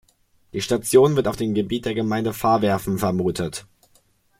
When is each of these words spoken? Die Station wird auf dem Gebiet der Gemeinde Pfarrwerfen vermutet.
Die 0.53 0.61
Station 0.63 1.15
wird 1.15 1.27
auf 1.27 1.35
dem 1.35 1.53
Gebiet 1.53 1.85
der 1.85 1.93
Gemeinde 1.93 2.33
Pfarrwerfen 2.33 2.97
vermutet. 2.97 3.67